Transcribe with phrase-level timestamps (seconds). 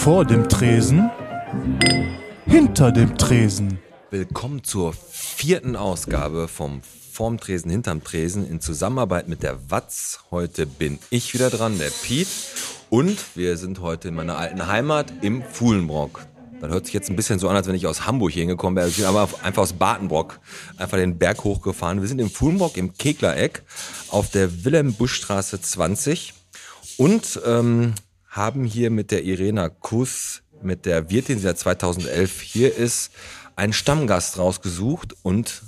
[0.00, 1.10] Vor dem Tresen.
[2.46, 3.80] Hinter dem Tresen.
[4.10, 6.80] Willkommen zur vierten Ausgabe vom
[7.12, 10.20] Vorm Tresen, hinterm Tresen in Zusammenarbeit mit der Watz.
[10.30, 12.28] Heute bin ich wieder dran, der Piet.
[12.88, 16.26] Und wir sind heute in meiner alten Heimat im Fuhlenbrock.
[16.62, 18.76] Das hört sich jetzt ein bisschen so an, als wenn ich aus Hamburg hier hingekommen
[18.76, 18.88] wäre.
[18.88, 20.40] Ich bin aber einfach aus Badenbrock,
[20.78, 22.00] einfach den Berg hochgefahren.
[22.00, 23.64] Wir sind im Fuhlenbrock im Keglereck
[24.08, 26.32] auf der Wilhelm-Busch-Straße 20
[26.96, 27.92] und ähm,
[28.30, 33.10] haben hier mit der Irena Kuss, mit der Wirtin, die seit 2011 hier ist,
[33.56, 35.62] einen Stammgast rausgesucht und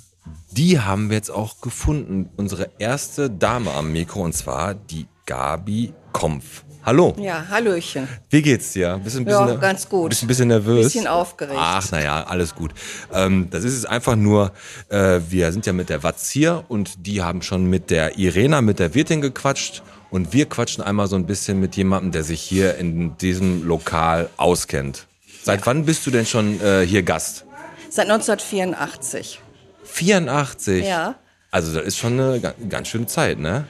[0.53, 2.31] die haben wir jetzt auch gefunden.
[2.37, 6.65] Unsere erste Dame am Mikro und zwar die Gabi Kompf.
[6.85, 7.15] Hallo.
[7.19, 8.09] Ja, Hallöchen.
[8.29, 9.01] Wie geht's dir?
[9.03, 10.09] Bist du ein bisschen, Ja, ganz gut.
[10.09, 10.85] Bist du ein bisschen nervös?
[10.87, 11.57] Bisschen aufgeregt.
[11.57, 12.73] Ach, naja, alles gut.
[13.13, 14.51] Ähm, das ist es einfach nur,
[14.89, 18.61] äh, wir sind ja mit der Watz hier und die haben schon mit der Irena,
[18.63, 22.41] mit der Wirtin gequatscht und wir quatschen einmal so ein bisschen mit jemandem, der sich
[22.43, 25.07] hier in diesem Lokal auskennt.
[25.45, 27.45] Seit wann bist du denn schon äh, hier Gast?
[27.91, 29.41] Seit 1984.
[29.85, 30.85] 84?
[30.87, 31.15] Ja.
[31.53, 33.67] Also das ist schon eine ga- ganz schöne Zeit, ne?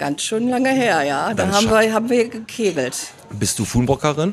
[0.00, 1.34] Ganz schön lange her, ja.
[1.34, 2.96] Da haben wir, haben wir gekegelt.
[3.38, 4.32] Bist du Fuhnbrockerin?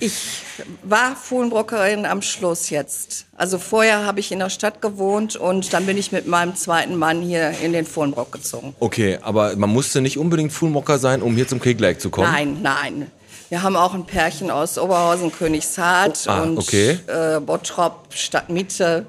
[0.00, 0.42] Ich
[0.82, 3.26] war Fuhlenbrockerin am Schluss jetzt.
[3.36, 6.96] Also vorher habe ich in der Stadt gewohnt und dann bin ich mit meinem zweiten
[6.96, 8.74] Mann hier in den Fuhlenbrock gezogen.
[8.80, 12.32] Okay, aber man musste nicht unbedingt Fuhnbrocker sein, um hier zum Kegleck zu kommen?
[12.32, 13.06] Nein, nein.
[13.50, 16.98] Wir haben auch ein Pärchen aus Oberhausen, Königshardt Oh, ah, und okay.
[17.06, 19.06] äh, Bottrop, Stadtmitte.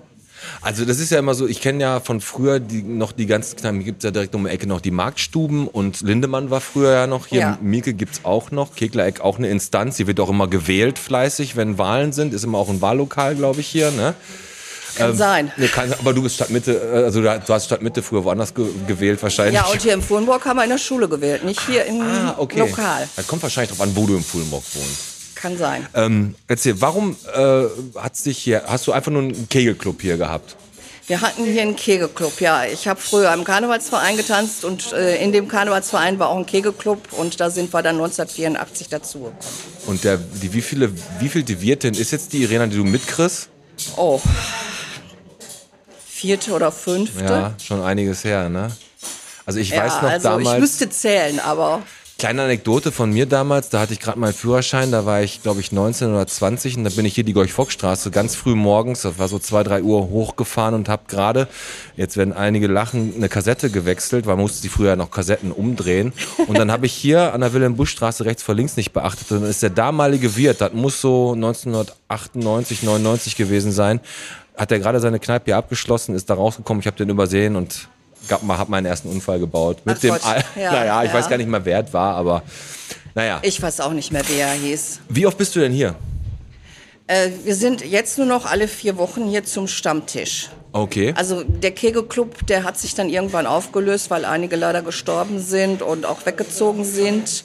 [0.62, 3.58] Also das ist ja immer so, ich kenne ja von früher die, noch die ganzen
[3.58, 6.92] Kneipen, gibt es ja direkt um die Ecke noch die Marktstuben und Lindemann war früher
[6.92, 7.58] ja noch hier, Ja.
[7.62, 11.78] Mieke gibt's auch noch, Keglereck auch eine Instanz, die wird auch immer gewählt fleißig, wenn
[11.78, 14.14] Wahlen sind, ist immer auch ein Wahllokal, glaube ich, hier, ne?
[14.96, 15.52] Kann sein.
[15.56, 19.24] Nee, kann, aber du bist Stadtmitte, äh, also du hast Stadtmitte früher woanders ge gewählt
[19.24, 19.56] wahrscheinlich.
[19.56, 22.36] Ja, und hier im Fuhlenbrock haben wir in der Schule gewählt, nicht hier im ah,
[22.38, 22.60] okay.
[22.60, 23.08] Lokal.
[23.16, 25.11] Das kommt wahrscheinlich drauf an, wo du im Fuhlenbrock wohnst.
[25.42, 25.88] Kann sein.
[25.94, 27.64] Ähm, erzähl, warum äh,
[27.96, 30.56] hat's dich hier, hast du einfach nur einen Kegelclub hier gehabt?
[31.08, 32.64] Wir hatten hier einen Kegelclub, ja.
[32.66, 37.12] Ich habe früher im Karnevalsverein getanzt und äh, in dem Karnevalsverein war auch ein Kegelclub
[37.14, 39.38] und da sind wir dann 1984 dazugekommen.
[39.88, 42.84] Und der, die, wie viele, wie viel die Wirtin ist jetzt die Irena, die du
[42.84, 43.50] mitkriegst?
[43.98, 44.22] Oh,
[46.08, 47.24] vierte oder fünfte.
[47.24, 48.72] Ja, schon einiges her, ne?
[49.46, 51.82] Also ich Ja, weiß noch also ich damals, müsste zählen, aber
[52.22, 55.60] kleine Anekdote von mir damals, da hatte ich gerade meinen Führerschein, da war ich glaube
[55.60, 59.18] ich 19 oder 20 und da bin ich hier die Gorch-Fock-Straße ganz früh morgens, das
[59.18, 61.48] war so zwei, drei Uhr hochgefahren und habe gerade,
[61.98, 66.14] jetzt werden einige lachen, eine Kassette gewechselt, weil man musste die früher noch Kassetten umdrehen.
[66.46, 69.32] Und dann habe ich hier an der Wilhelm-Busch-Straße rechts vor links nicht beachtet.
[69.32, 74.00] Und dann ist der damalige Wirt, das muss so 1998, 99 gewesen sein,
[74.56, 77.90] hat er gerade seine Kneipe hier abgeschlossen, ist da rausgekommen, ich habe den übersehen und
[78.28, 79.78] gab hab meinen ersten Unfall gebaut.
[79.86, 81.18] Mit Ach dem, Al- ja, naja, ich ja.
[81.18, 82.44] weiß gar nicht mehr, wer es war, aber
[83.16, 83.40] naja.
[83.42, 85.00] ich weiß auch nicht mehr, wie er hieß.
[85.10, 85.96] Wie oft bist du denn hier?
[87.08, 90.50] Äh, wir sind jetzt nur noch alle vier Wochen hier zum Stammtisch.
[90.74, 91.14] Okay.
[91.18, 96.06] Also der Kegelclub, der hat sich dann irgendwann aufgelöst, weil einige leider gestorben sind und
[96.06, 97.44] auch weggezogen sind.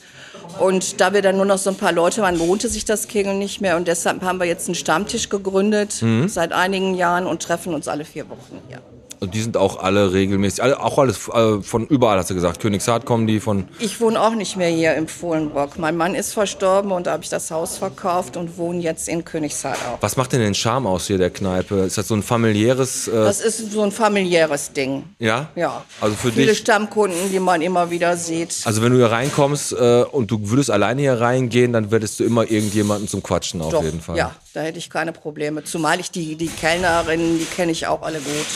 [0.60, 3.40] Und da wir dann nur noch so ein paar Leute waren, lohnte sich das Kegeln
[3.40, 3.76] nicht mehr.
[3.76, 6.28] Und deshalb haben wir jetzt einen Stammtisch gegründet Mhm.
[6.28, 8.80] seit einigen Jahren und treffen uns alle vier Wochen hier.
[9.20, 12.60] Und die sind auch alle regelmäßig, alle, auch alles äh, von überall, hast du gesagt.
[12.60, 13.66] Königshardt kommen die von.
[13.78, 15.78] Ich wohne auch nicht mehr hier im Fohlenbrock.
[15.78, 19.24] Mein Mann ist verstorben und da habe ich das Haus verkauft und wohne jetzt in
[19.24, 19.98] Königshardt auch.
[20.02, 21.76] Was macht denn den Charme aus hier der Kneipe?
[21.76, 23.08] Ist das so ein familiäres.
[23.08, 25.04] Äh, Das ist so ein familiäres Ding.
[25.18, 25.48] ja?
[25.56, 25.84] Ja.
[26.00, 26.58] Also für Viele dich.
[26.58, 28.54] Stammkunden, die man immer wieder sieht.
[28.64, 32.24] Also wenn du hier reinkommst äh, und du würdest alleine hier reingehen, dann würdest du
[32.24, 34.16] immer irgendjemanden zum Quatschen auf Doch, jeden Fall.
[34.16, 35.64] Ja, da hätte ich keine Probleme.
[35.64, 38.46] Zumal ich die, die Kellnerinnen, die kenne ich auch alle gut.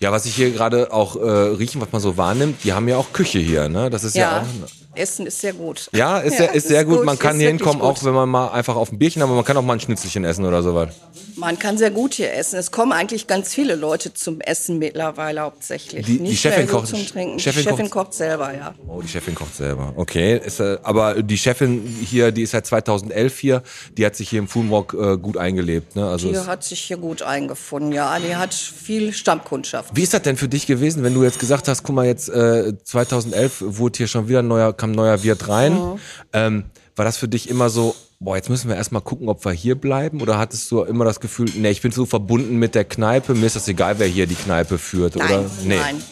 [0.00, 2.96] Ja, was ich hier gerade auch äh, riechen, was man so wahrnimmt, die haben ja
[2.96, 3.90] auch Küche hier, ne?
[3.90, 4.89] Das ist ja, Ja, auch.
[5.00, 5.88] Essen ist sehr gut.
[5.92, 7.04] Ja, ist, sehr, ist sehr gut.
[7.04, 7.88] Man kann ist hier hinkommen, gut.
[7.88, 10.24] auch wenn man mal einfach auf ein Bierchen, aber man kann auch mal ein Schnitzelchen
[10.24, 10.90] essen oder sowas.
[11.36, 12.58] Man kann sehr gut hier essen.
[12.58, 16.04] Es kommen eigentlich ganz viele Leute zum Essen mittlerweile hauptsächlich.
[16.04, 17.38] Die- die Nicht Chefin mehr so kocht- zum Trinken.
[17.38, 18.74] Chefin die Chefin kocht- kocht selber, ja.
[18.88, 19.92] Oh, die Chefin kocht selber.
[19.96, 23.62] Okay, ist, äh, aber die Chefin hier, die ist seit 2011 hier,
[23.96, 25.96] die hat sich hier im Foodwalk äh, gut eingelebt.
[25.96, 26.06] Ne?
[26.06, 28.18] Also Die hat sich hier gut eingefunden, ja.
[28.18, 29.90] Die hat viel Stammkundschaft.
[29.96, 32.28] wie ist das denn für dich gewesen, wenn du jetzt gesagt hast, guck mal, jetzt
[32.28, 35.98] äh, 2011 wurde hier schon wieder ein neuer, kam ein neuer Wirt rein.
[36.32, 36.64] Ähm,
[36.96, 39.74] war das für dich immer so, boah, jetzt müssen wir erstmal gucken, ob wir hier
[39.74, 40.20] bleiben?
[40.20, 43.46] Oder hattest du immer das Gefühl, nee, ich bin so verbunden mit der Kneipe, mir
[43.46, 45.16] ist das egal, wer hier die Kneipe führt?
[45.16, 45.50] Nein, oder?
[45.64, 45.78] Nee.
[45.78, 46.02] nein.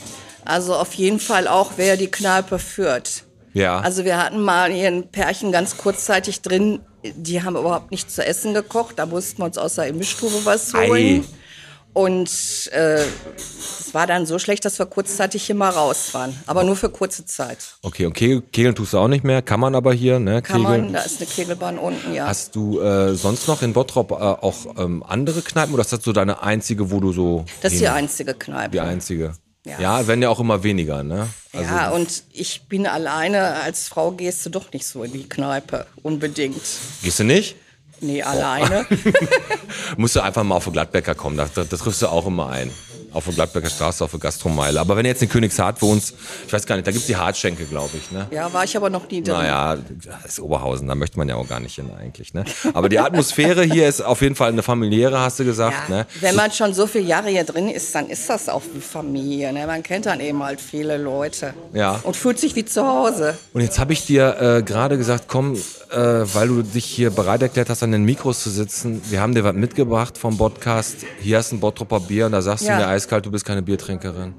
[0.45, 3.25] Also auf jeden Fall auch, wer die Kneipe führt.
[3.53, 3.81] Ja.
[3.81, 8.25] Also wir hatten mal hier ein Pärchen ganz kurzzeitig drin, die haben überhaupt nicht zu
[8.25, 11.23] essen gekocht, da mussten wir uns aus der Mischstube was Ei.
[11.93, 13.05] Und äh,
[13.37, 16.35] es war dann so schlecht, dass wir kurzzeitig hier mal raus waren.
[16.47, 17.59] Aber nur für kurze Zeit.
[17.83, 19.43] Okay, und Kegel, Kegeln tust du auch nicht mehr.
[19.43, 20.43] Kann man aber hier, ne?
[20.43, 20.85] Kann Kegeln.
[20.85, 22.27] man, da ist eine Kegelbahn unten, ja.
[22.27, 26.05] Hast du äh, sonst noch in Bottrop äh, auch ähm, andere Kneipen oder ist das
[26.05, 27.45] so deine einzige, wo du so.
[27.63, 28.71] das ist die einzige Kneipe.
[28.71, 29.33] die einzige.
[29.65, 29.81] Ja.
[29.81, 30.07] Ja.
[30.07, 31.29] werden ja auch immer weniger, ne?
[31.53, 33.55] Also, ja, und ich bin alleine.
[33.63, 36.63] Als Frau gehst du doch nicht so in die Kneipe, unbedingt.
[37.03, 37.57] Gehst du nicht?
[38.01, 38.87] Nee, alleine.
[39.97, 42.49] Musst du einfach mal auf den Gladbecker kommen, da, da, da triffst du auch immer
[42.51, 42.71] ein.
[43.13, 44.81] Auf der Gladbecker Straße, auf der Gastromeile.
[44.81, 46.15] Aber wenn du jetzt in Königshardt wohnst,
[46.47, 48.27] ich weiß gar nicht, da gibt's die Hartschenke, glaube ich, ne?
[48.31, 49.35] ja, war ich aber noch nie drin.
[49.35, 49.77] Naja,
[50.23, 52.35] das ist Oberhausen, da möchte man ja auch gar nicht hin eigentlich.
[52.35, 52.45] Ne?
[52.75, 55.89] Aber die Atmosphäre hier ist auf jeden Fall eine familiäre, hast du gesagt.
[55.89, 56.07] Ja, Ne?
[56.21, 59.53] wenn man schon so viele Jahre hier drin ist, dann ist das auch wie Familie.
[59.53, 59.67] Ne?
[59.67, 61.55] Man kennt dann eben halt viele Leute.
[61.73, 62.01] Ja.
[62.03, 63.37] Und fühlt sich wie zu Hause.
[63.55, 67.41] Und jetzt habe ich dir äh, gerade gesagt, komm, äh, weil du dich hier bereit
[67.43, 70.97] erklärt hast, an den Mikros zu sitzen, wir haben dir was mitgebracht vom Podcast.
[71.21, 72.77] Hier hast du ein Bottropper Bier und da sagst Ja.
[72.77, 74.35] du mir eiskalt, du bist keine Biertrinkerin.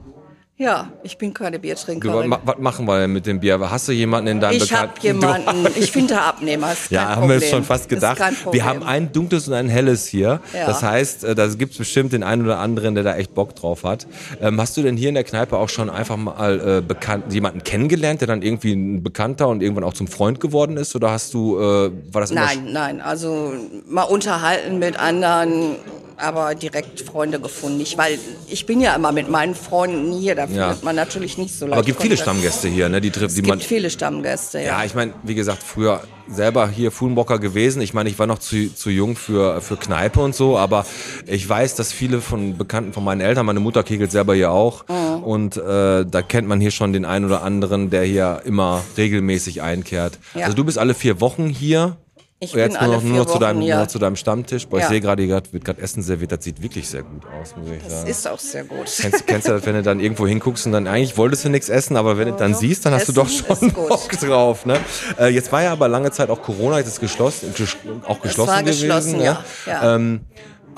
[0.58, 2.36] Ja, ich bin keine Du, Biertrinkerin.
[2.44, 3.58] Was machen wir denn mit dem Bier?
[3.62, 6.74] Hast du jemanden in deinem Ich habe jemanden, ich finde Abnehmer.
[6.74, 7.40] Ist kein Ja, haben Problem.
[7.40, 8.18] wir schon fast gedacht.
[8.18, 10.42] kein Wir haben ein dunkles und ein helles hier.
[10.54, 10.66] Ja.
[10.68, 13.56] Das heißt, äh, da gibt es bestimmt den einen oder anderen, der da echt Bock
[13.56, 14.06] drauf hat.
[14.42, 17.64] Ähm, hast du denn hier in der Kneipe auch schon einfach mal äh, bekannt, jemanden
[17.64, 20.94] kennengelernt, der dann irgendwie ein Bekannter und irgendwann auch zum Freund geworden ist?
[20.94, 23.54] Oder hast du, äh, war das Nein, nein, also
[23.88, 25.78] mal unterhalten mit anderen,
[26.20, 27.78] aber direkt Freunde gefunden.
[27.78, 28.18] Nicht, weil
[28.48, 30.68] ich bin ja immer mit meinen Freunden hier, da Ja.
[30.70, 31.74] findet man natürlich nicht so leicht.
[31.74, 32.18] Aber es gibt viele.
[32.18, 33.02] Stammgäste hier, ne?
[33.02, 33.60] Die, trifft, die Es man.
[33.60, 34.80] gibt viele Stammgäste, ja.
[34.80, 37.82] Ja, ich meine, wie gesagt, früher selber hier Fuhlenbocker gewesen.
[37.82, 40.86] Ich meine, ich war noch zu, zu jung für, für Kneipe und so, aber
[41.26, 44.86] ich weiß, dass viele von Bekannten von meinen Eltern, meine Mutter kegelt selber hier auch
[44.90, 45.24] Mhm.
[45.24, 49.62] und äh, da kennt man hier schon den einen oder anderen, der hier immer regelmäßig
[49.62, 50.20] einkehrt.
[50.36, 50.46] Ja.
[50.46, 51.98] Also du bist alle vier Wochen hier.
[52.42, 54.16] Ich Jetzt bin nur alle noch, nur vier noch zu deinem, Wochen nur zu deinem
[54.16, 54.66] Stammtisch.
[54.68, 54.90] Boah, ich Ja.
[54.90, 56.32] sehe gerade, hier wird gerade Essen serviert.
[56.32, 58.10] Das sieht wirklich sehr gut aus, muss ich Das sagen.
[58.10, 58.86] ist auch sehr gut.
[58.98, 61.68] Kennst, kennst du das, wenn du dann irgendwo hinguckst und dann eigentlich wolltest du nichts
[61.68, 62.60] essen, aber wenn du dann doch.
[62.60, 63.74] siehst, dann hast du doch Essen schon.
[63.90, 64.66] Bock drauf.
[64.66, 64.80] Ne?
[65.20, 67.76] Äh, jetzt war ja aber lange Zeit auch Corona, jetzt ist geschlossen, ges-
[68.08, 68.82] auch geschlossen war gewesen.
[68.88, 69.24] geschlossen, ne?
[69.26, 69.96] ja, ja.
[69.96, 70.22] Ähm,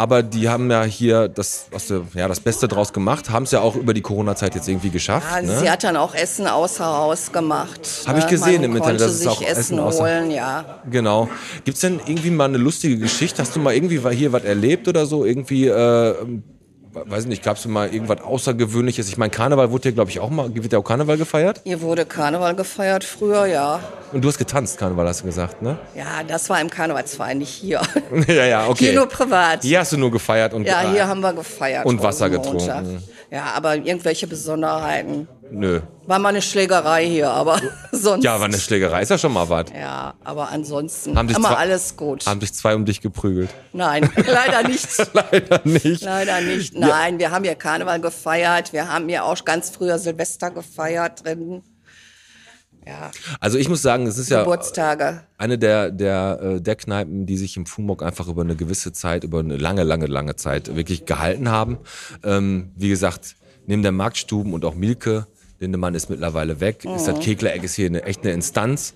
[0.01, 3.51] aber die haben ja hier das, was du, ja, das Beste draus gemacht, haben es
[3.51, 5.27] ja auch über die Corona-Zeit jetzt irgendwie geschafft.
[5.31, 5.59] Ja, ne?
[5.59, 7.87] Sie hat dann auch Essen außer Haus gemacht.
[8.07, 8.29] Hab ich ne?
[8.31, 10.81] gesehen Man im Internet, dass es auch Essen Essen außer- holen, ja.
[10.89, 11.29] Genau.
[11.65, 13.43] Gibt's denn irgendwie mal eine lustige Geschichte?
[13.43, 15.23] Hast du mal irgendwie hier was erlebt oder so?
[15.23, 16.15] Irgendwie, äh,
[16.93, 19.07] weiß nicht, gab's mal irgendwas Außergewöhnliches?
[19.09, 21.61] Ich meine, Karneval wurde ja, glaube ich, auch mal, wird ja auch Karneval gefeiert?
[21.63, 23.79] Hier wurde Karneval gefeiert früher, ja.
[24.11, 25.77] Und du hast getanzt, Karneval, hast du gesagt, ne?
[25.95, 27.81] Ja, das war im Karnevalsverein, nicht hier.
[28.27, 28.85] ja, ja, okay.
[28.85, 29.63] Hier nur privat.
[29.63, 31.85] Hier hast du nur gefeiert und Ja, hier haben wir gefeiert.
[31.85, 33.01] Und Wasser getrunken.
[33.29, 35.27] Ja, aber irgendwelche Besonderheiten.
[35.49, 35.79] Nö.
[36.05, 37.61] War mal eine Schlägerei hier, aber
[38.01, 38.23] sonst.
[38.23, 39.67] Ja, war eine Schlägerei, ist ja schon mal was.
[39.73, 42.25] Ja, aber ansonsten Haben sich immer zwei- alles gut.
[42.25, 43.49] Haben sich zwei um dich geprügelt.
[43.73, 44.87] Nein, leider nicht.
[45.13, 46.01] Leider nicht.
[46.03, 46.75] Leider nicht.
[46.75, 48.73] Nein, wir haben hier Karneval gefeiert.
[48.73, 51.61] Wir haben hier auch ganz früher Silvester gefeiert drin.
[52.85, 55.21] Ja, Also ich muss sagen, es ist ja Geburtstage.
[55.37, 59.23] eine der, der, äh, der Kneipen, die sich im Fumok einfach über eine gewisse Zeit,
[59.23, 61.77] über eine lange, lange, lange Zeit wirklich gehalten haben.
[62.23, 63.35] Ähm, wie gesagt,
[63.67, 65.27] neben der Marktstuben und auch Milke,
[65.61, 68.93] Lindemann ist mittlerweile weg, ist das Keglereck ist hier eine, echt eine Instanz.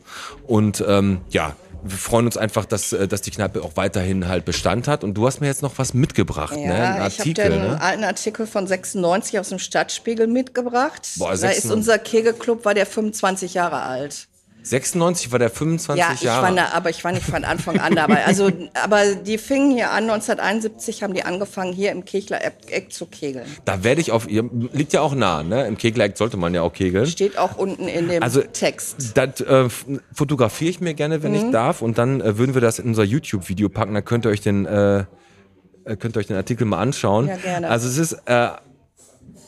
[0.47, 4.43] Und ähm, ja, wir freuen uns einfach, dass, äh, dass die Kneipe auch weiterhin halt
[4.43, 5.03] Bestand hat.
[5.03, 6.63] Und du hast mir jetzt noch was mitgebracht, ne?
[6.63, 7.81] Ein Ja, ich habe Artikel, den ne?
[7.81, 11.07] alten Artikel von 96 aus dem Stadtspiegel mitgebracht.
[11.17, 11.71] Boah, da ist 96.
[11.71, 14.27] unser Kegelclub, war der 25 Jahre alt.
[14.65, 16.43] 96 war der 25 Ja, ich Jahre.
[16.47, 18.25] war, da, aber ich war nicht von Anfang an dabei.
[18.25, 18.49] Also,
[18.83, 23.45] aber die fingen hier an, 1971 haben die angefangen, hier im Kegler Eck zu kegeln.
[23.65, 25.67] da werde ich auf, ihr liegt ja auch nah, ne?
[25.67, 27.05] Im Keglereck sollte man ja auch kegeln.
[27.05, 29.11] Steht auch unten in dem Also Text.
[29.15, 29.69] Das äh,
[30.13, 31.37] fotografiere ich mir gerne, wenn Mhm.
[31.45, 33.93] ich darf, und dann äh, würden wir das in unser YouTube-Video packen.
[33.93, 35.05] Dann könnt ihr euch den äh,
[35.85, 37.27] äh, könnt ihr euch den Artikel mal anschauen.
[37.27, 37.69] Ja, gerne.
[37.69, 38.47] Also es ist äh,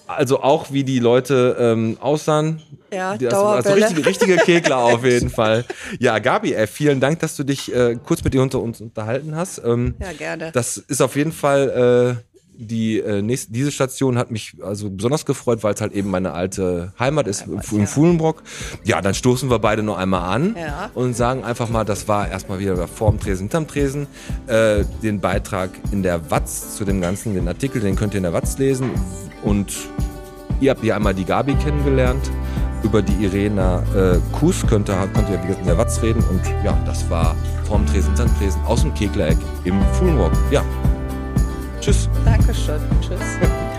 [0.07, 2.61] also auch wie die Leute ähm, aussahen.
[2.93, 3.85] Ja, Die- also, also Dauerbälle.
[3.87, 5.65] richtige, richtige Kegler auf jeden Fall.
[5.99, 9.35] Ja, Gabi, ey, vielen Dank, dass du dich äh, kurz mit dir unter uns unterhalten
[9.35, 9.61] hast.
[9.65, 10.51] Ähm, Ja, gerne.
[10.53, 12.23] Das ist auf jeden Fall äh,
[12.59, 16.31] die äh, nächste, diese Station hat mich also besonders gefreut, weil es halt eben meine
[16.31, 18.41] alte Heimat ist im Fuhlenbrock.
[18.83, 20.89] Ja, dann stoßen wir beide noch einmal an Ja.
[20.95, 24.07] und sagen einfach mal, das war erstmal wieder vor dem Tresen, hinterm Tresen.
[24.47, 28.23] Äh, den Beitrag in der Watz zu dem Ganzen, den Artikel, den könnt ihr in
[28.23, 28.89] der Watz lesen.
[29.47, 29.71] Und
[30.59, 32.29] ihr habt hier einmal die Gabi kennengelernt.
[32.83, 36.23] Über die Irena äh, Kuss könnt ihr, könnt ihr wie gesagt in der Watz reden.
[36.29, 40.33] Und ja, das war vorm Tresen, hinterm Tresen aus dem Keglereck im Fuhlenbrock.
[40.51, 40.63] Ja,
[41.79, 42.09] tschüss.
[42.25, 42.81] Dankeschön.
[43.01, 43.19] Tschüss.